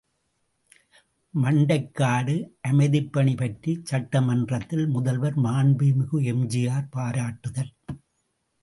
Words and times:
● 0.73 0.79
மண்டைக்காடு 1.33 2.35
அமைதிப்பணி 2.69 3.35
பற்றிச் 3.37 3.85
சட்ட 3.85 4.21
மன்றத்தில் 4.21 4.85
முதல்வர் 4.87 5.39
மாண்புமிகு 5.39 6.19
எம்.ஜி.ஆர். 6.25 6.91
பாராட்டுதல். 6.91 7.73